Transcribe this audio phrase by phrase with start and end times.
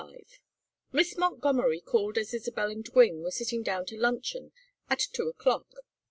[0.01, 0.25] XXXV
[0.93, 4.51] Miss Montgomery called as Isabel and Gwynne were sitting down to luncheon
[4.89, 5.67] at two o'clock.